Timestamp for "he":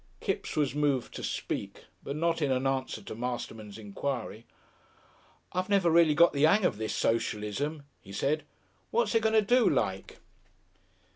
8.01-8.11